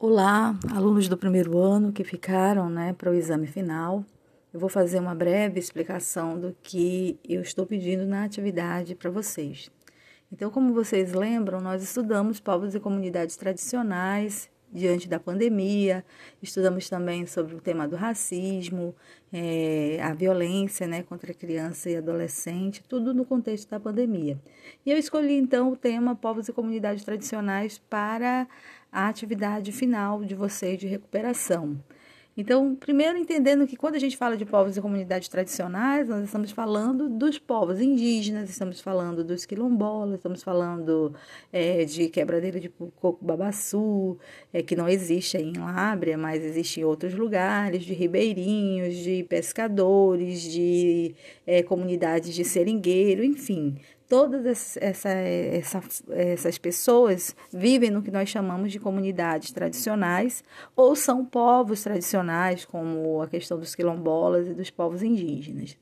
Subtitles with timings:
[0.00, 4.04] Olá, alunos do primeiro ano que ficaram né, para o exame final.
[4.54, 9.68] Eu vou fazer uma breve explicação do que eu estou pedindo na atividade para vocês.
[10.32, 16.04] Então, como vocês lembram, nós estudamos povos e comunidades tradicionais diante da pandemia,
[16.42, 18.94] estudamos também sobre o tema do racismo,
[19.32, 24.38] é, a violência né, contra criança e adolescente, tudo no contexto da pandemia.
[24.84, 28.46] E eu escolhi então o tema povos e comunidades tradicionais para
[28.92, 31.78] a atividade final de vocês de recuperação.
[32.40, 36.52] Então, primeiro entendendo que quando a gente fala de povos e comunidades tradicionais, nós estamos
[36.52, 41.12] falando dos povos indígenas, estamos falando dos quilombolas, estamos falando
[41.52, 44.16] é, de quebradeira de coco babaçu,
[44.52, 50.40] é, que não existe em Lábrea, mas existe em outros lugares, de ribeirinhos, de pescadores,
[50.40, 58.28] de é, comunidades de seringueiro, enfim, todas essa, essa, essas pessoas vivem no que nós
[58.28, 60.42] chamamos de comunidades tradicionais
[60.74, 65.76] ou são povos tradicionais, como a questão dos quilombolas e dos povos indígenas.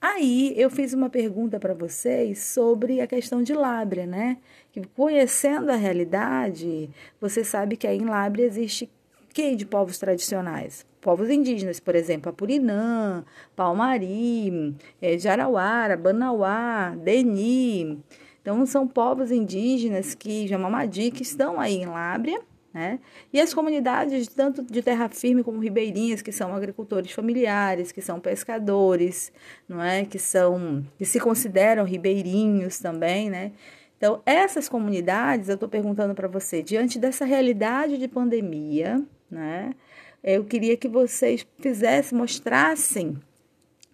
[0.00, 4.36] Aí eu fiz uma pergunta para vocês sobre a questão de Lábrea, né?
[4.70, 8.90] Que conhecendo a realidade, você sabe que aí em Lábrea existe
[9.32, 10.84] que de povos tradicionais?
[11.06, 18.02] Povos indígenas, por exemplo, Apurinã, Palmari, é, Jarauara, Banauá, Deni.
[18.42, 22.40] Então, são povos indígenas que, Jamamadi, que estão aí em Lábrea,
[22.74, 22.98] né?
[23.32, 28.18] E as comunidades, tanto de terra firme como ribeirinhas, que são agricultores familiares, que são
[28.18, 29.32] pescadores,
[29.68, 30.04] não é?
[30.04, 33.52] Que são, que se consideram ribeirinhos também, né?
[33.96, 39.72] Então, essas comunidades, eu estou perguntando para você, diante dessa realidade de pandemia, né?
[40.26, 43.16] Eu queria que vocês fizessem, mostrassem,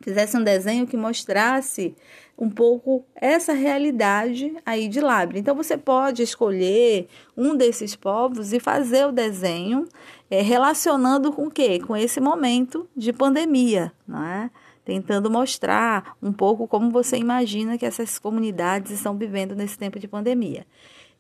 [0.01, 1.95] fizessem um desenho que mostrasse
[2.39, 5.39] um pouco essa realidade aí de Lábrea.
[5.39, 9.87] Então você pode escolher um desses povos e fazer o desenho
[10.31, 11.79] é, relacionando com o quê?
[11.79, 14.51] Com esse momento de pandemia, não é?
[14.87, 20.09] Tentando mostrar um pouco como você imagina que essas comunidades estão vivendo nesse tempo de
[20.09, 20.67] pandemia.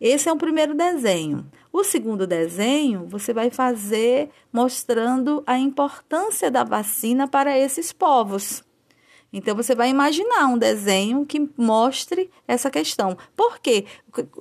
[0.04, 1.46] Esse é o primeiro desenho.
[1.72, 8.64] O segundo desenho você vai fazer mostrando a importância da vacina para esses povos.
[9.32, 13.16] Então você vai imaginar um desenho que mostre essa questão.
[13.36, 13.86] Por quê?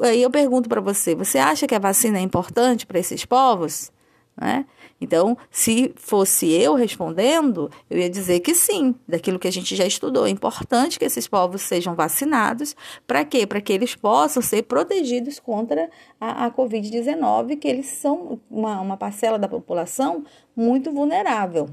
[0.01, 3.91] Aí eu pergunto para você: você acha que a vacina é importante para esses povos?
[4.35, 4.65] Né?
[4.99, 9.85] Então, se fosse eu respondendo, eu ia dizer que sim, daquilo que a gente já
[9.85, 10.25] estudou.
[10.25, 12.75] É importante que esses povos sejam vacinados.
[13.05, 13.45] Para quê?
[13.45, 15.89] Para que eles possam ser protegidos contra
[16.19, 20.23] a, a Covid-19, que eles são uma, uma parcela da população
[20.55, 21.69] muito vulnerável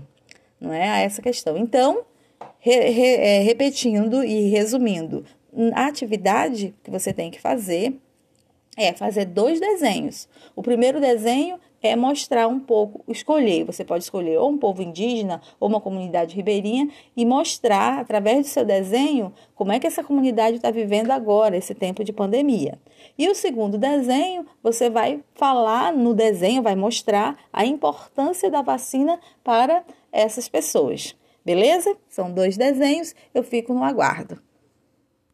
[0.61, 1.57] não é, a essa questão.
[1.57, 2.05] Então,
[2.59, 5.25] re, re, é, repetindo e resumindo,
[5.75, 7.99] a atividade que você tem que fazer
[8.77, 10.29] é fazer dois desenhos.
[10.55, 15.41] O primeiro desenho é mostrar um pouco, escolher, você pode escolher ou um povo indígena
[15.61, 20.56] ou uma comunidade ribeirinha e mostrar, através do seu desenho, como é que essa comunidade
[20.56, 22.78] está vivendo agora, esse tempo de pandemia.
[23.17, 29.19] E o segundo desenho, você vai falar no desenho, vai mostrar a importância da vacina
[29.44, 31.17] para essas pessoas.
[31.44, 31.97] Beleza?
[32.09, 34.48] São dois desenhos, eu fico no aguardo.